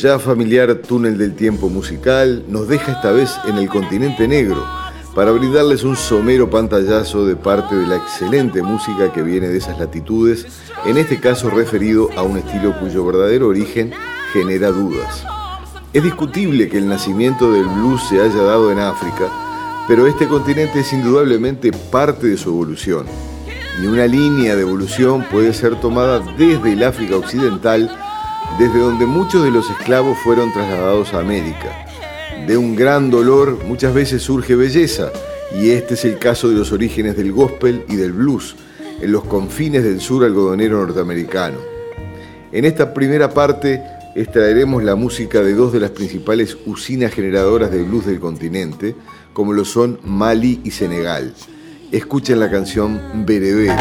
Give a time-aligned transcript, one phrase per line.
[0.00, 4.64] Ya familiar túnel del tiempo musical nos deja esta vez en el continente negro
[5.14, 9.78] para brindarles un somero pantallazo de parte de la excelente música que viene de esas
[9.78, 10.46] latitudes,
[10.86, 13.92] en este caso referido a un estilo cuyo verdadero origen
[14.32, 15.24] genera dudas.
[15.92, 19.28] Es discutible que el nacimiento del blues se haya dado en África,
[19.86, 23.04] pero este continente es indudablemente parte de su evolución.
[23.82, 27.90] Y una línea de evolución puede ser tomada desde el África Occidental,
[28.58, 31.86] desde donde muchos de los esclavos fueron trasladados a América.
[32.46, 35.10] De un gran dolor muchas veces surge belleza,
[35.54, 38.56] y este es el caso de los orígenes del gospel y del blues,
[39.00, 41.58] en los confines del sur algodonero norteamericano.
[42.52, 43.82] En esta primera parte
[44.14, 48.94] extraeremos la música de dos de las principales usinas generadoras de blues del continente,
[49.32, 51.32] como lo son Mali y Senegal.
[51.92, 53.74] Escuchen la canción Berebere.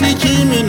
[0.00, 0.59] tikimi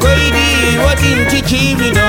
[0.00, 2.05] kwai di watin ciki mina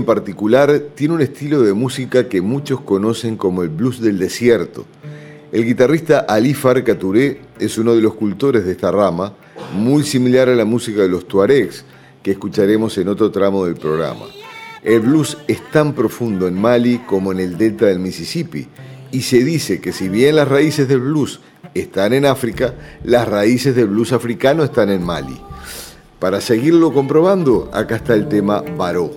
[0.00, 4.86] en particular tiene un estilo de música que muchos conocen como el blues del desierto.
[5.52, 9.34] El guitarrista Ali Farka Touré es uno de los cultores de esta rama,
[9.74, 11.84] muy similar a la música de los Tuaregs,
[12.22, 14.24] que escucharemos en otro tramo del programa.
[14.82, 18.68] El blues es tan profundo en Mali como en el delta del Mississippi,
[19.12, 21.40] y se dice que si bien las raíces del blues
[21.74, 22.74] están en África,
[23.04, 25.38] las raíces del blues africano están en Mali.
[26.18, 29.10] Para seguirlo comprobando, acá está el tema Baró.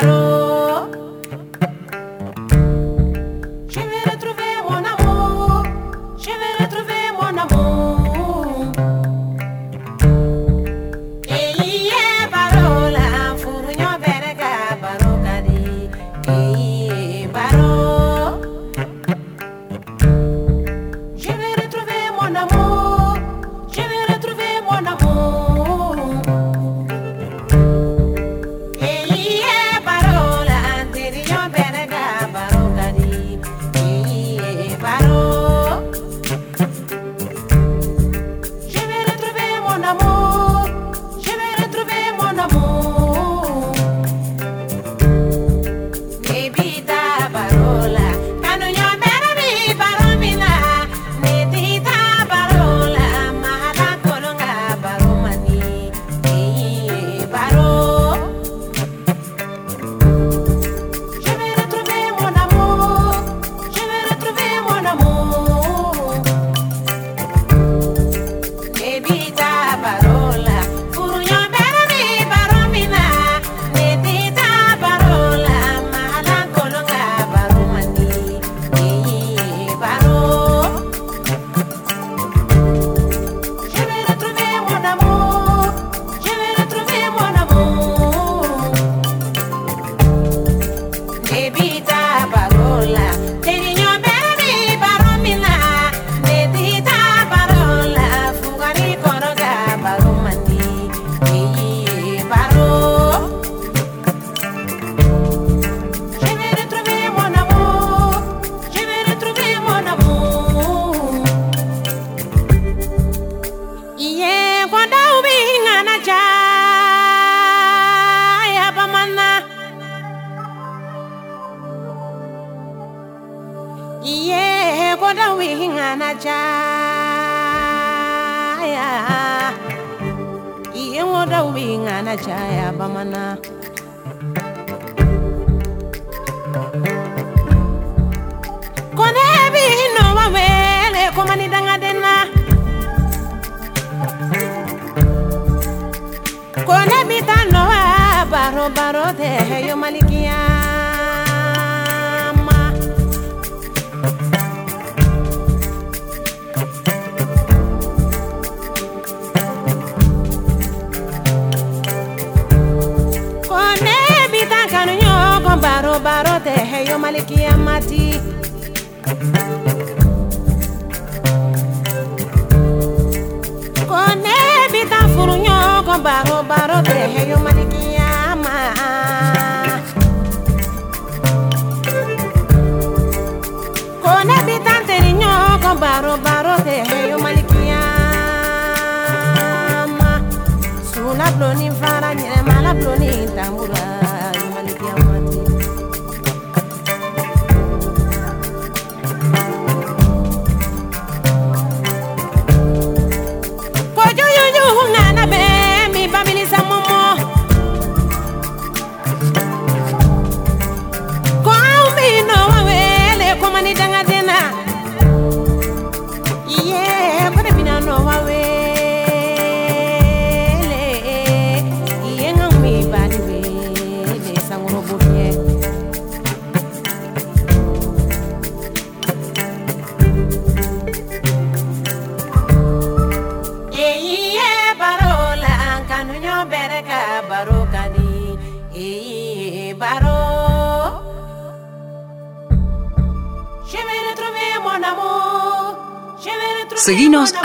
[0.00, 0.29] Baro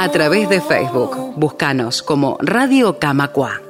[0.06, 0.62] a través de.
[0.62, 1.34] Facebook.
[1.36, 3.62] Búscanos como Radio Camacua.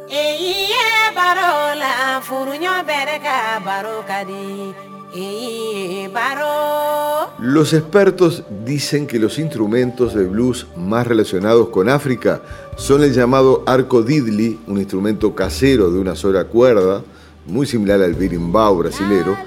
[5.14, 7.32] Ye baro.
[7.40, 12.42] Los expertos dicen que los instrumentos de blues más relacionados con África
[12.76, 17.02] son el llamado arco didli, un instrumento casero de una sola cuerda,
[17.46, 19.38] muy similar al berimbau brasilero,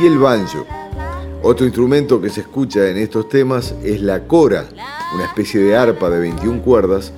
[0.00, 0.64] y el banjo.
[1.48, 4.68] Otro instrumento que se escucha en estos temas es la cora,
[5.14, 7.12] una especie de arpa de 21 cuerdas,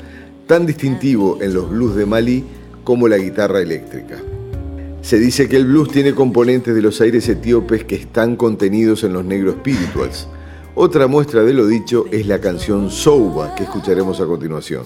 [0.47, 2.45] tan distintivo en los blues de Malí
[2.85, 4.19] como la guitarra eléctrica.
[5.01, 9.15] Se dice que el blues tiene componentes de los aires etíopes que están contenidos en
[9.15, 10.29] los negros spirituals.
[10.75, 14.85] Otra muestra de lo dicho es la canción Souba, que escucharemos a continuación.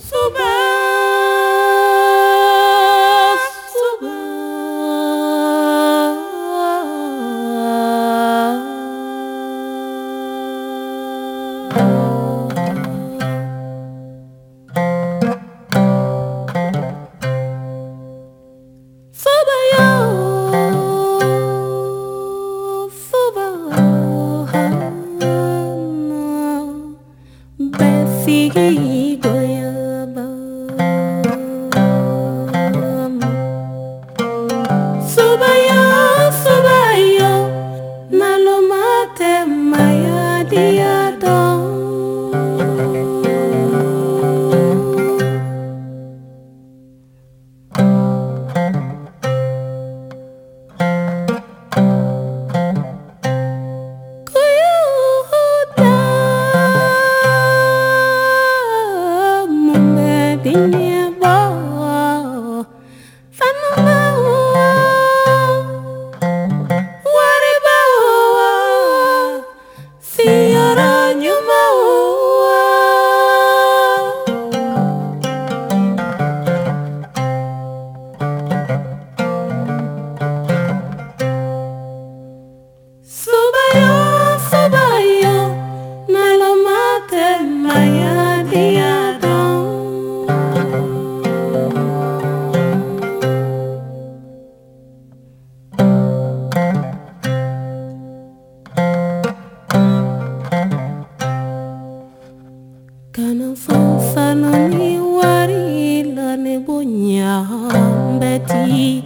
[108.73, 109.02] Holy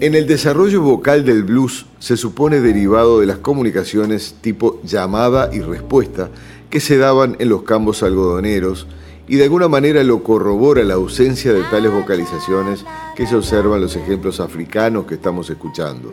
[0.00, 5.60] En el desarrollo vocal del blues se supone derivado de las comunicaciones tipo llamada y
[5.60, 6.30] respuesta
[6.70, 8.86] que se daban en los campos algodoneros
[9.28, 12.84] y de alguna manera lo corrobora la ausencia de tales vocalizaciones
[13.16, 16.12] que se observan en los ejemplos africanos que estamos escuchando.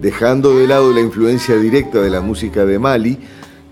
[0.00, 3.18] Dejando de lado la influencia directa de la música de Mali,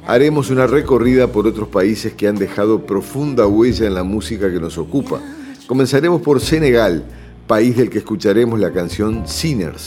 [0.06, 4.60] haremos una recorrida por otros países que han dejado profunda huella en la música que
[4.60, 5.20] nos ocupa.
[5.66, 7.04] Comenzaremos por Senegal,
[7.46, 9.86] país del que escucharemos la canción Sinners.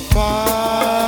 [0.00, 0.99] faz.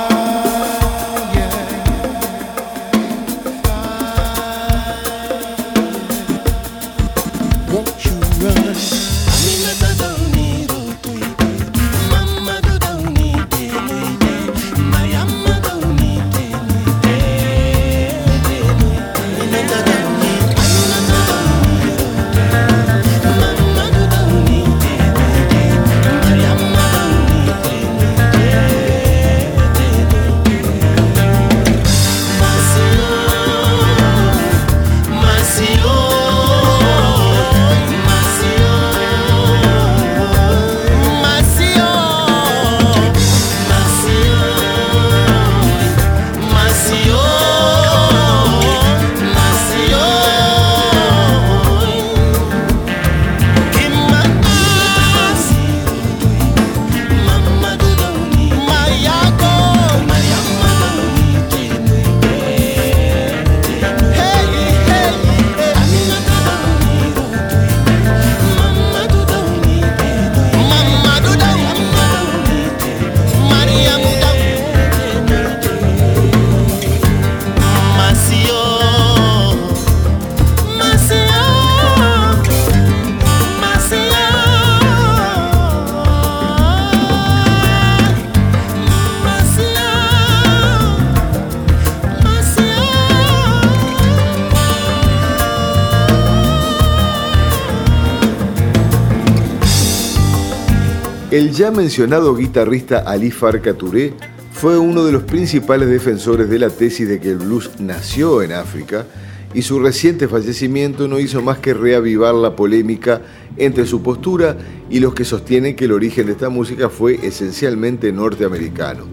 [101.33, 104.13] El ya mencionado guitarrista Ali Farka Touré
[104.51, 108.51] fue uno de los principales defensores de la tesis de que el blues nació en
[108.51, 109.07] África
[109.51, 113.23] y su reciente fallecimiento no hizo más que reavivar la polémica
[113.57, 114.55] entre su postura
[114.91, 119.05] y los que sostienen que el origen de esta música fue esencialmente norteamericano.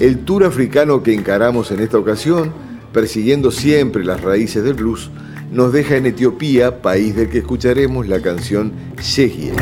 [0.00, 2.50] El tour africano que encaramos en esta ocasión,
[2.94, 5.10] persiguiendo siempre las raíces del blues,
[5.50, 9.52] nos deja en Etiopía, país del que escucharemos la canción Shegie.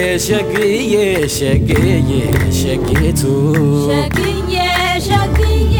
[0.00, 0.94] ሸግዬ
[1.34, 2.10] ሸግዬ
[2.58, 3.22] ሸጌቱ
[3.88, 4.54] ሸግዬ
[5.06, 5.72] ሸግዬ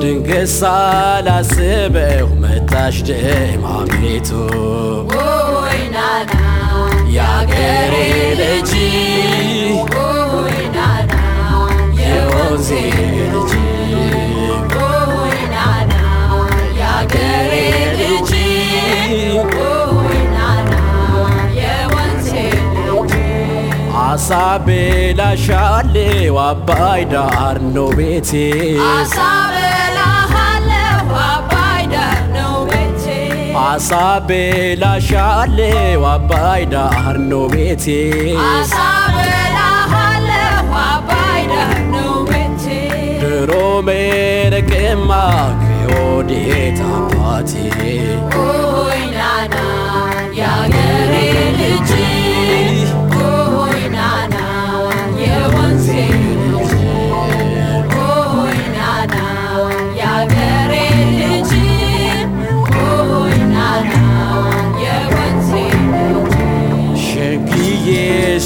[0.00, 4.30] ድንገት ሳላስበው መጣሽ ደማሜቱ
[5.56, 6.32] ወይናና
[7.18, 7.94] ያገሬ
[8.40, 8.72] ልጅ
[24.06, 24.68] አሳቤ
[25.18, 28.30] ላሻለው አባይ ዳር ነው ቤቴ።
[33.66, 34.30] አሳቤ
[34.82, 37.86] ላሻለው አባይ ዳር ነው ቤቴ።
[43.35, 43.51] ድሮ
[43.87, 45.11] ሜረቅማ
[45.63, 47.51] ከወዴት አባቴ
[48.41, 49.55] ኦይ ናና
[50.39, 51.13] የአገሬ
[51.59, 51.91] ልጅ
[53.25, 54.35] ኦይ ናና
[55.23, 55.89] የወንዜ
[56.51, 56.73] ልጅ
[58.05, 59.17] ኦይ ናና
[59.99, 60.73] የአገሬ
[61.21, 61.51] ልጅ
[62.85, 63.93] ኦይ ናና
[64.85, 65.51] የወንዜ
[65.91, 66.35] ልጅ
[67.05, 67.89] ሸግዬ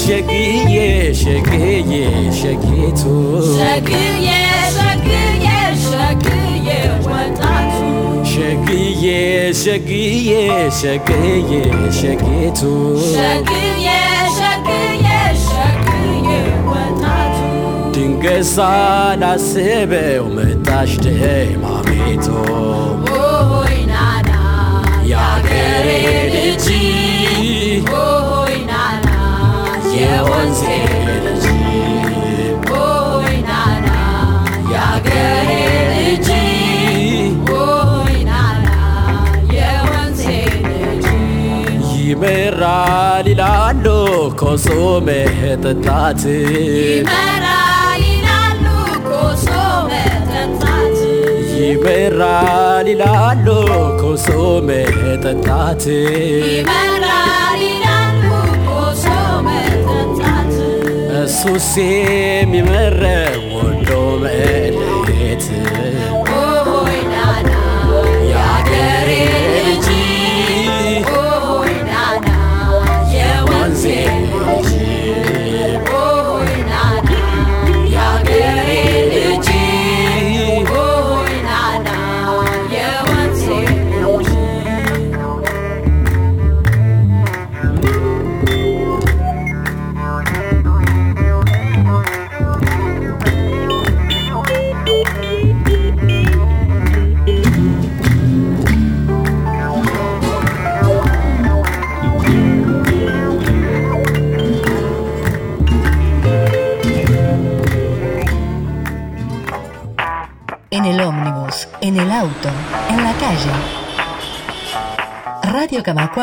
[0.04, 0.76] ሸግዬ
[1.22, 1.92] ሸግዬ
[2.40, 3.02] ሸጊቱ
[3.52, 4.09] ሸግዬ ሸግዬ
[9.53, 10.29] ሸግዬ
[10.79, 11.51] ሸግዬ
[11.97, 12.59] ሸጊቱ
[13.07, 13.87] ሸግዬ
[14.37, 15.07] ሸግዬ
[15.45, 16.27] ሸግዬ
[16.69, 17.37] ወጣቱ
[17.95, 22.27] ድንገት ሳላስበው መጣሽ ደማሜቶ
[25.11, 25.87] የአገሬ
[26.35, 26.65] ልጅ
[29.95, 30.61] የወንዜ
[46.89, 48.65] ይመራል ይላሉ
[49.21, 49.91] ኮሶሜ
[50.33, 50.99] ጠጣት
[51.61, 53.47] ይመራል ይላሉ
[54.01, 54.69] ኮሶሜ
[55.25, 55.85] ጠጣት
[56.49, 58.23] ይመራል ይላሉ
[58.69, 59.49] ኮሶሜ
[63.55, 63.89] ወዶ
[64.23, 64.90] መለ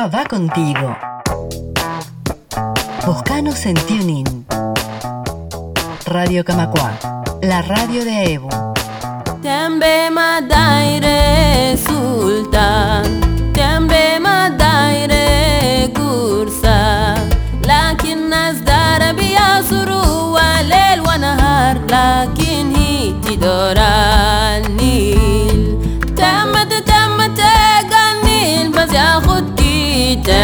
[0.07, 0.97] Va contigo.
[3.05, 4.47] Buscanos en Tuning.
[6.07, 6.93] Radio Camacua,
[7.43, 8.49] la radio de Evo.
[9.43, 13.03] Tembe madaire sulta,
[13.53, 17.17] tembe madaire cursa,
[17.67, 22.49] lakin nazdara biya suru wa lel wa nahar, lakin.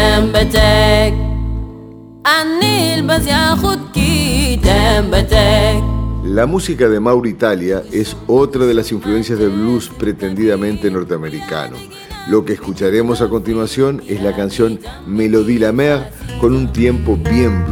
[0.04, 1.14] ياخدكي تمتك
[2.42, 5.90] النيل بس ياخدكي تمتك
[6.22, 11.76] La música de Mauritalia es otra de las influencias del blues pretendidamente norteamericano.
[12.28, 17.64] Lo que escucharemos a continuación es la canción Melodie la Mer con un tiempo bien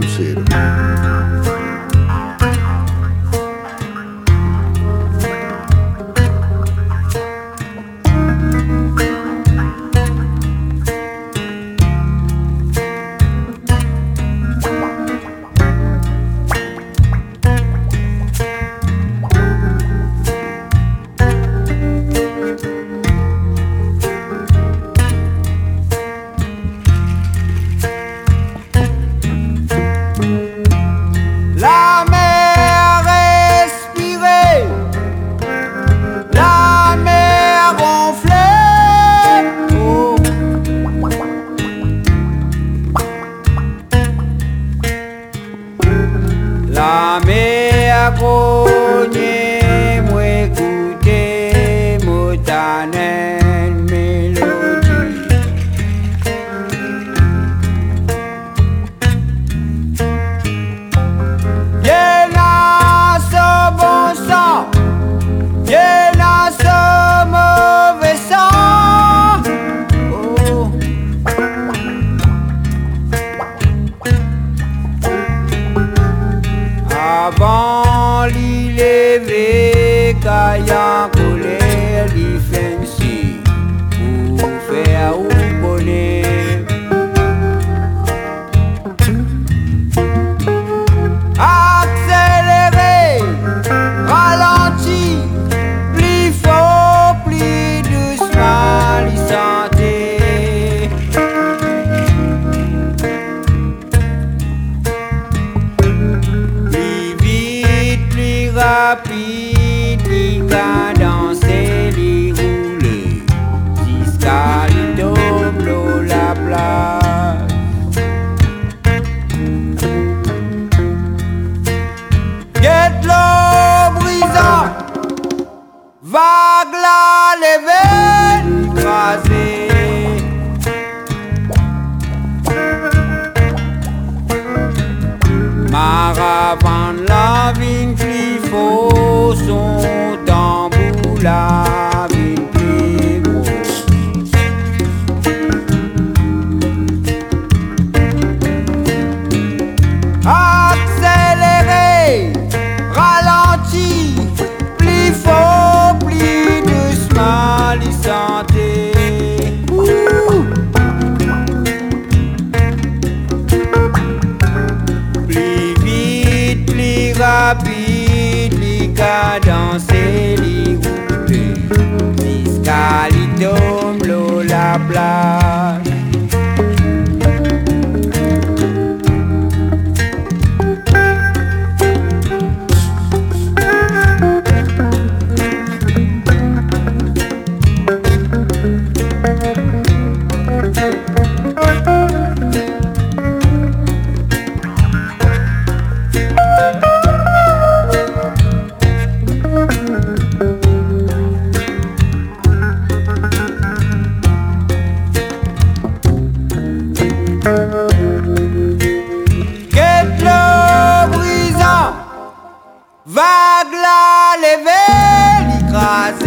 [213.33, 216.22] לעגלה לבל יקרא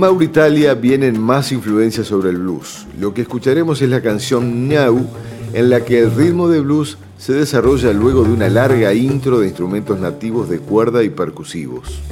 [0.02, 2.88] Mauritalia vienen más influencias sobre el blues.
[2.98, 5.06] Lo que escucharemos es la canción Now,
[5.52, 9.46] en la que el ritmo de blues se desarrolla luego de una larga intro de
[9.46, 12.02] instrumentos nativos de cuerda y percusivos.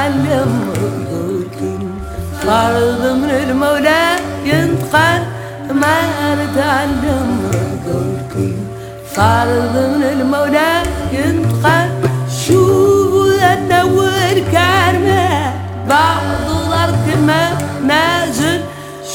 [0.00, 1.78] معلم مقولكن
[2.46, 5.22] طرد من المولى ينتقل
[5.74, 5.98] ما
[6.34, 8.56] نتعلم مقولكن
[9.16, 10.82] طرد من المولى
[11.12, 11.88] ينتقل
[12.46, 15.52] شوفوا النور كارمة
[15.88, 17.48] بعض الأرض ما
[17.86, 18.60] نازل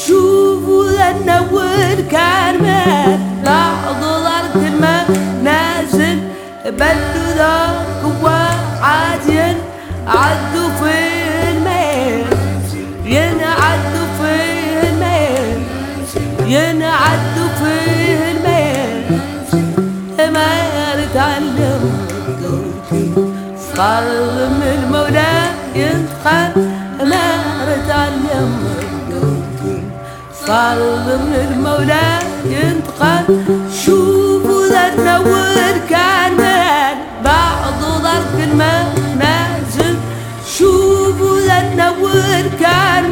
[0.06, 5.04] شوفوا النور كارمة بعض الأرض ما
[5.42, 6.18] نازل
[6.64, 9.56] بلوا ذاك عاديا
[10.06, 10.68] عدو
[23.78, 26.50] قلب من مولاه ينقل
[27.04, 27.28] ما
[27.88, 28.66] تعلم
[30.48, 33.44] قلب من المولى ينتقل
[33.84, 36.36] شوفوا ذا النور كان.
[37.24, 37.80] بعض
[38.54, 39.96] ما المنازل
[40.58, 43.10] شوفوا ذا النور كان.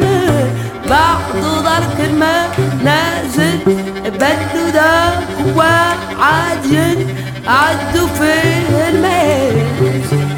[0.89, 3.57] بعض ظرف المنازل
[4.05, 7.07] بدلوا ذاك وعاجل
[7.47, 8.33] عدوا في
[8.89, 9.44] المال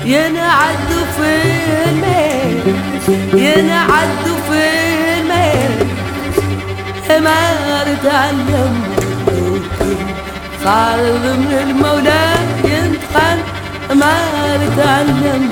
[0.07, 1.41] يا نعد في
[1.89, 2.75] المال
[3.41, 4.63] يا نعد في
[5.19, 5.87] المال
[7.23, 8.83] ما تعلم
[10.63, 12.33] خال من المولى
[12.63, 13.39] ينتقل
[13.95, 14.17] ما
[14.77, 15.49] تعلم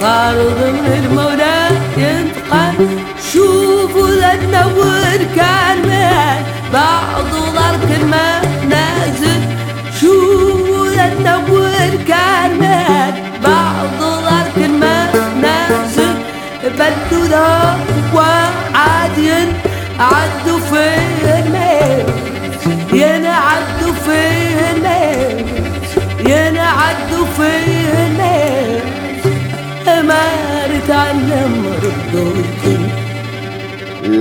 [0.00, 2.88] خال من المولى ينتقل
[3.32, 6.42] شوفوا لنا ونكمل
[6.72, 7.31] بعض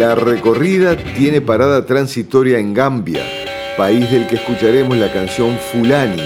[0.02, 3.22] La recorrida tiene parada transitoria en Gambia,
[3.78, 6.24] país del que escucharemos la canción Fulani,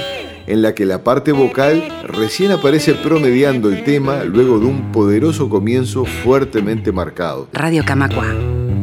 [0.47, 5.49] en la que la parte vocal recién aparece promediando el tema luego de un poderoso
[5.49, 7.49] comienzo fuertemente marcado.
[7.51, 8.33] Radio Camacua,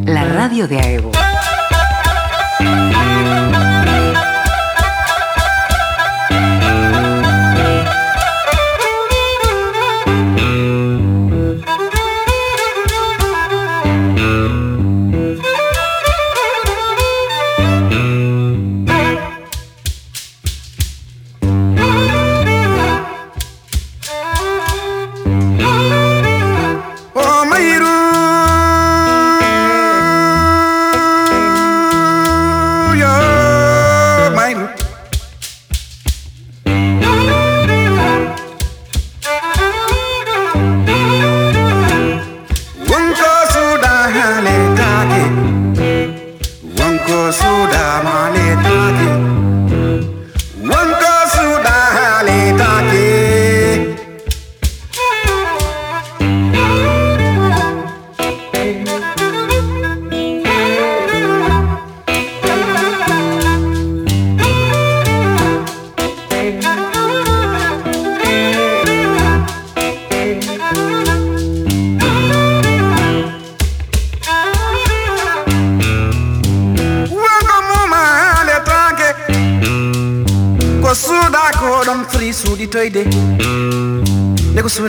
[0.05, 1.22] la radio de Aevo.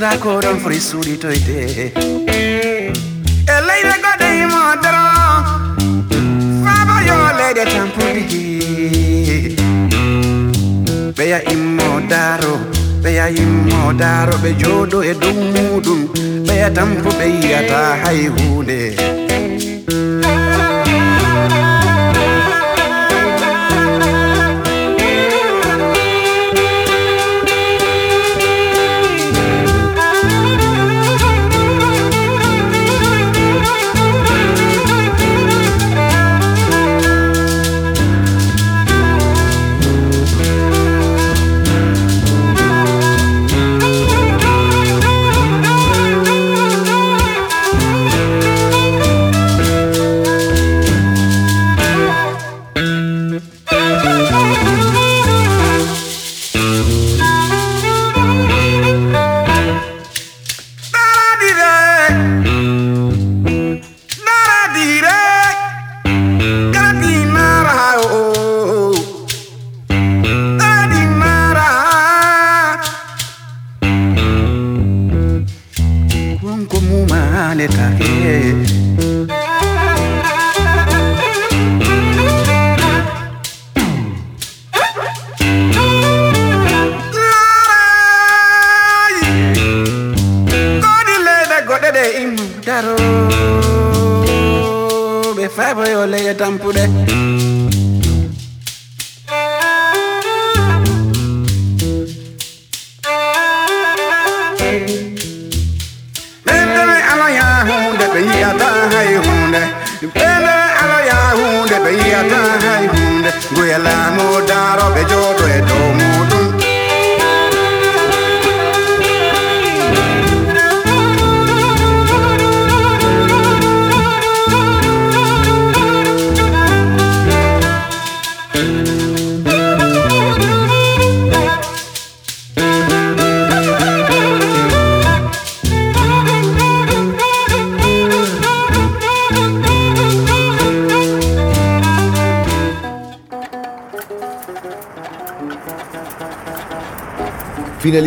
[0.03, 1.57] suuda koɗon foti suuɗitoyde
[3.53, 5.05] e leyde goɗe himodoro
[6.63, 8.41] faabo yo leyde tampudi
[11.17, 12.53] ɓeya immo daaro
[13.03, 16.01] ɓeya immo daaro ɓe jooɗo e dow muɗum
[16.47, 18.79] ɓeya tampo ɓe yiyata hay hunde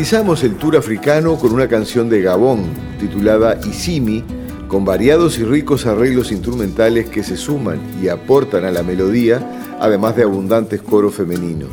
[0.06, 2.62] Finalizamos el tour africano con una canción de Gabón
[3.00, 4.22] titulada Isimi,
[4.68, 9.44] con variados y ricos arreglos instrumentales que se suman y aportan a la melodía,
[9.80, 11.70] además de abundantes coros femeninos.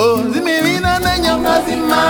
[0.00, 2.02] Oh, zimimina nenyo mazima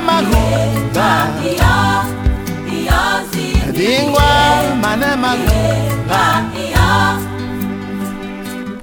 [0.00, 1.28] manemagusta
[3.76, 6.22] Igual manemagusta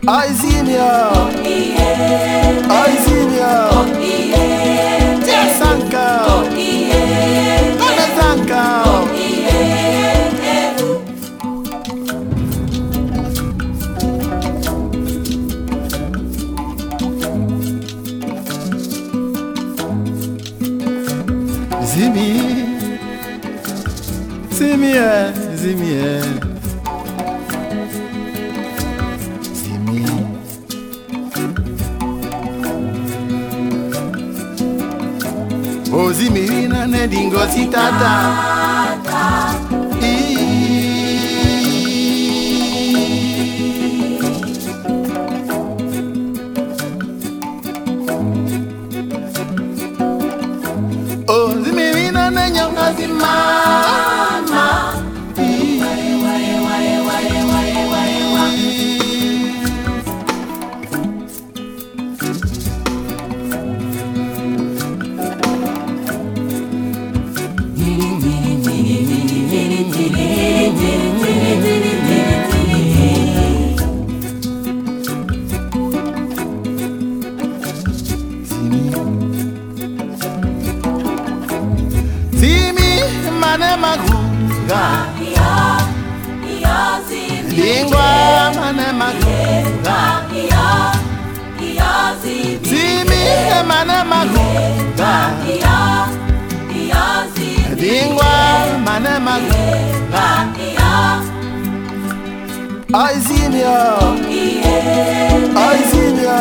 [0.08, 0.92] Oizimio
[2.82, 3.54] Oizimio
[4.04, 4.73] Oizimio
[36.24, 38.14] zimirina nedingozi tata
[51.28, 53.83] Oh, zimirina nenyonga zimai
[99.04, 99.38] never
[102.94, 103.78] Azimia
[105.68, 106.40] Azimia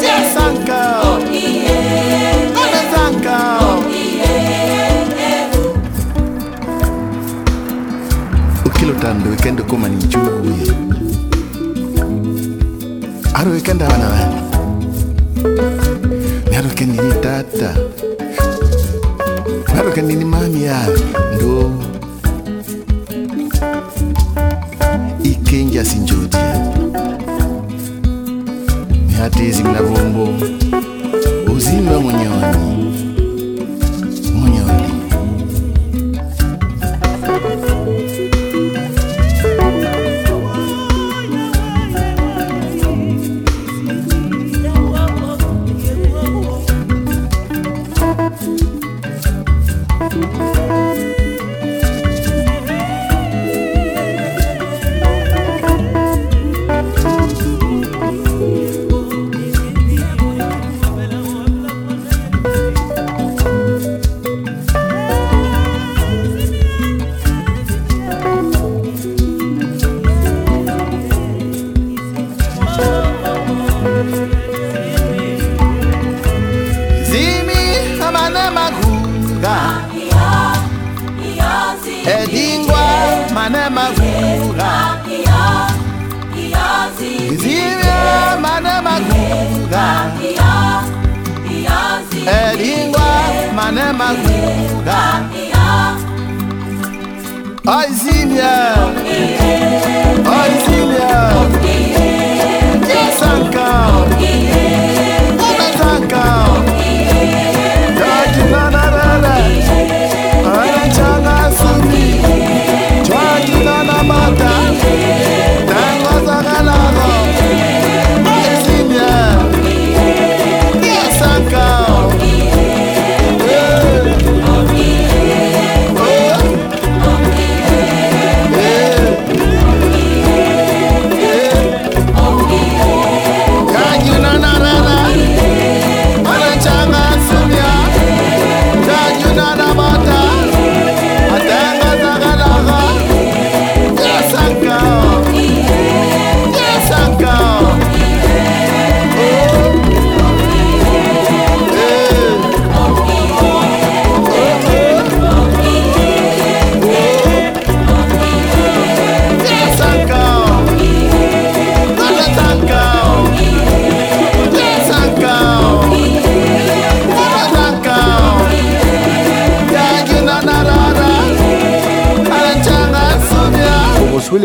[0.00, 0.82] Tesanka
[2.54, 3.38] Tesanka
[8.66, 9.30] ukilotando
[9.88, 10.72] njuguye
[13.34, 14.08] aro wikende wana.
[14.08, 14.42] Wena
[16.50, 17.74] ni aro kenini tata
[20.64, 20.86] ya
[21.36, 21.72] ndo
[25.22, 26.72] ikenja sinjodia
[29.08, 29.80] mihatezi mna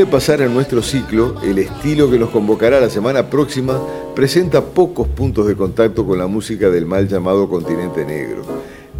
[0.08, 3.80] pasar en nuestro ciclo, el estilo que nos convocará la semana próxima
[4.16, 8.43] presenta pocos puntos de contacto con la música del mal llamado continente negro.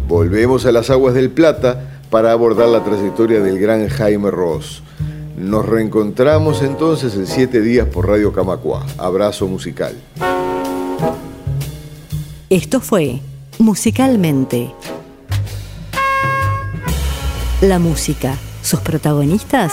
[0.06, 4.82] Volvemos a las aguas del Plata para abordar la trayectoria del gran Jaime Ross.
[5.36, 8.84] Nos reencontramos entonces en siete días por Radio Camacua.
[8.98, 9.94] Abrazo musical.
[12.50, 13.20] Esto fue
[13.58, 14.72] Musicalmente.
[17.60, 19.72] La música, sus protagonistas